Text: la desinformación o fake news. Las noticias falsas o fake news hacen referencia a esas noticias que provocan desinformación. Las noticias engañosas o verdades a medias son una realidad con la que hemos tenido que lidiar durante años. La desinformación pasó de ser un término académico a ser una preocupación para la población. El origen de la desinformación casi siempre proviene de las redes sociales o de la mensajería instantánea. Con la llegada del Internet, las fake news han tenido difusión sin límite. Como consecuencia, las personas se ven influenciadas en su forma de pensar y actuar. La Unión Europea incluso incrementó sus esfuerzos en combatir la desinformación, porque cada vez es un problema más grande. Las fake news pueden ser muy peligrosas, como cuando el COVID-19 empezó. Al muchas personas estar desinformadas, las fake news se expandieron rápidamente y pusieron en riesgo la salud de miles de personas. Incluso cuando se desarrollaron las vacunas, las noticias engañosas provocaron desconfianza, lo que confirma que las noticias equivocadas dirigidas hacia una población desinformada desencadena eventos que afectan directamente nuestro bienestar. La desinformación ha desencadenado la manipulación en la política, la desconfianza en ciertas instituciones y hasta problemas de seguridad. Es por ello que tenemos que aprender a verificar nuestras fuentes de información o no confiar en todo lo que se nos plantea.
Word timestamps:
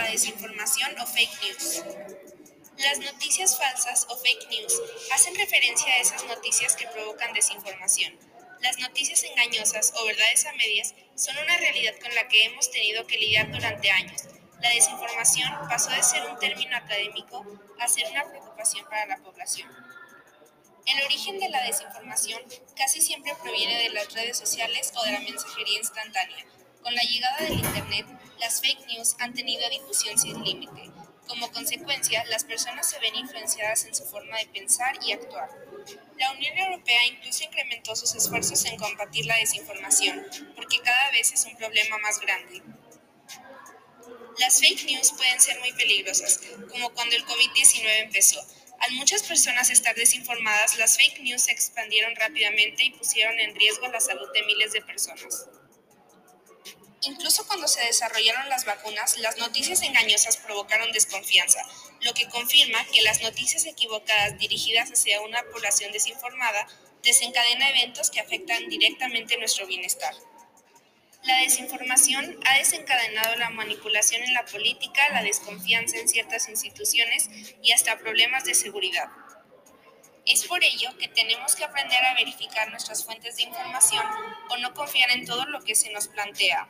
la 0.00 0.10
desinformación 0.10 0.98
o 0.98 1.06
fake 1.06 1.42
news. 1.42 1.84
Las 2.78 2.98
noticias 2.98 3.58
falsas 3.58 4.06
o 4.08 4.16
fake 4.16 4.48
news 4.48 4.80
hacen 5.12 5.34
referencia 5.34 5.92
a 5.92 5.98
esas 5.98 6.24
noticias 6.24 6.74
que 6.74 6.86
provocan 6.86 7.34
desinformación. 7.34 8.18
Las 8.62 8.78
noticias 8.78 9.22
engañosas 9.24 9.92
o 9.96 10.06
verdades 10.06 10.46
a 10.46 10.52
medias 10.54 10.94
son 11.14 11.36
una 11.36 11.56
realidad 11.58 11.94
con 12.00 12.14
la 12.14 12.28
que 12.28 12.44
hemos 12.44 12.70
tenido 12.70 13.06
que 13.06 13.18
lidiar 13.18 13.50
durante 13.52 13.90
años. 13.90 14.22
La 14.62 14.70
desinformación 14.70 15.50
pasó 15.68 15.90
de 15.90 16.02
ser 16.02 16.26
un 16.26 16.38
término 16.38 16.76
académico 16.76 17.44
a 17.78 17.88
ser 17.88 18.10
una 18.10 18.24
preocupación 18.24 18.86
para 18.88 19.06
la 19.06 19.16
población. 19.18 19.68
El 20.86 21.04
origen 21.04 21.38
de 21.38 21.48
la 21.50 21.62
desinformación 21.62 22.42
casi 22.74 23.02
siempre 23.02 23.34
proviene 23.42 23.82
de 23.82 23.90
las 23.90 24.12
redes 24.14 24.38
sociales 24.38 24.92
o 24.96 25.04
de 25.04 25.12
la 25.12 25.20
mensajería 25.20 25.78
instantánea. 25.78 26.46
Con 26.82 26.94
la 26.94 27.02
llegada 27.02 27.36
del 27.38 27.58
Internet, 27.58 28.06
las 28.38 28.60
fake 28.60 28.86
news 28.86 29.14
han 29.18 29.34
tenido 29.34 29.68
difusión 29.68 30.18
sin 30.18 30.42
límite. 30.42 30.90
Como 31.26 31.52
consecuencia, 31.52 32.24
las 32.24 32.44
personas 32.44 32.88
se 32.88 32.98
ven 32.98 33.14
influenciadas 33.14 33.84
en 33.84 33.94
su 33.94 34.04
forma 34.04 34.38
de 34.38 34.46
pensar 34.46 34.98
y 35.04 35.12
actuar. 35.12 35.48
La 36.18 36.32
Unión 36.32 36.58
Europea 36.58 37.06
incluso 37.06 37.44
incrementó 37.44 37.94
sus 37.94 38.14
esfuerzos 38.14 38.64
en 38.64 38.76
combatir 38.78 39.26
la 39.26 39.36
desinformación, 39.36 40.26
porque 40.56 40.80
cada 40.80 41.10
vez 41.12 41.32
es 41.32 41.44
un 41.44 41.56
problema 41.56 41.98
más 41.98 42.18
grande. 42.18 42.62
Las 44.38 44.58
fake 44.58 44.84
news 44.86 45.12
pueden 45.12 45.40
ser 45.40 45.60
muy 45.60 45.72
peligrosas, 45.72 46.40
como 46.70 46.90
cuando 46.90 47.14
el 47.14 47.26
COVID-19 47.26 48.04
empezó. 48.04 48.40
Al 48.80 48.92
muchas 48.92 49.22
personas 49.22 49.68
estar 49.68 49.94
desinformadas, 49.94 50.78
las 50.78 50.96
fake 50.96 51.20
news 51.20 51.42
se 51.42 51.52
expandieron 51.52 52.16
rápidamente 52.16 52.84
y 52.84 52.90
pusieron 52.90 53.38
en 53.38 53.54
riesgo 53.54 53.86
la 53.88 54.00
salud 54.00 54.28
de 54.32 54.42
miles 54.44 54.72
de 54.72 54.80
personas. 54.80 55.46
Incluso 57.02 57.46
cuando 57.46 57.66
se 57.66 57.82
desarrollaron 57.84 58.50
las 58.50 58.66
vacunas, 58.66 59.16
las 59.18 59.38
noticias 59.38 59.80
engañosas 59.82 60.36
provocaron 60.36 60.92
desconfianza, 60.92 61.62
lo 62.02 62.12
que 62.12 62.28
confirma 62.28 62.84
que 62.92 63.00
las 63.00 63.22
noticias 63.22 63.64
equivocadas 63.64 64.38
dirigidas 64.38 64.90
hacia 64.92 65.22
una 65.22 65.42
población 65.44 65.92
desinformada 65.92 66.66
desencadena 67.02 67.70
eventos 67.70 68.10
que 68.10 68.20
afectan 68.20 68.68
directamente 68.68 69.38
nuestro 69.38 69.66
bienestar. 69.66 70.14
La 71.22 71.38
desinformación 71.38 72.38
ha 72.46 72.58
desencadenado 72.58 73.36
la 73.36 73.50
manipulación 73.50 74.22
en 74.22 74.34
la 74.34 74.44
política, 74.44 75.08
la 75.10 75.22
desconfianza 75.22 75.98
en 75.98 76.08
ciertas 76.08 76.48
instituciones 76.48 77.30
y 77.62 77.72
hasta 77.72 77.98
problemas 77.98 78.44
de 78.44 78.54
seguridad. 78.54 79.08
Es 80.26 80.44
por 80.44 80.62
ello 80.62 80.96
que 80.98 81.08
tenemos 81.08 81.56
que 81.56 81.64
aprender 81.64 82.04
a 82.04 82.14
verificar 82.14 82.70
nuestras 82.70 83.04
fuentes 83.04 83.36
de 83.36 83.42
información 83.42 84.04
o 84.50 84.56
no 84.58 84.74
confiar 84.74 85.10
en 85.10 85.26
todo 85.26 85.46
lo 85.46 85.62
que 85.62 85.74
se 85.74 85.90
nos 85.92 86.08
plantea. 86.08 86.68